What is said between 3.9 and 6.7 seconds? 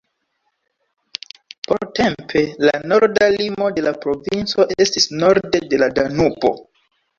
provinco estis norde de la Danubo.